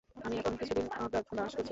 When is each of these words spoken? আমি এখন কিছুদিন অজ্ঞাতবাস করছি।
আমি 0.17 0.35
এখন 0.37 0.53
কিছুদিন 0.59 0.85
অজ্ঞাতবাস 0.97 1.51
করছি। 1.51 1.69